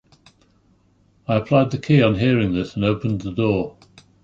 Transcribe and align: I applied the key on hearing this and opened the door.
I 1.27 1.35
applied 1.35 1.69
the 1.69 1.77
key 1.77 2.01
on 2.01 2.15
hearing 2.15 2.55
this 2.55 2.75
and 2.75 2.83
opened 2.83 3.21
the 3.21 3.31
door. 3.31 3.77